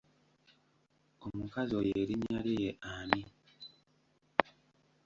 [1.27, 3.21] Omukazi oyo erinnya lye ye ani?